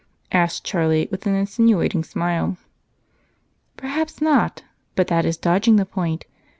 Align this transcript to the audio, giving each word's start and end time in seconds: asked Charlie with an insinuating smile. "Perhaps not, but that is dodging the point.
asked 0.31 0.63
Charlie 0.63 1.07
with 1.11 1.27
an 1.27 1.35
insinuating 1.35 2.03
smile. 2.03 2.57
"Perhaps 3.77 4.19
not, 4.19 4.63
but 4.95 5.05
that 5.09 5.27
is 5.27 5.37
dodging 5.37 5.75
the 5.75 5.85
point. 5.85 6.25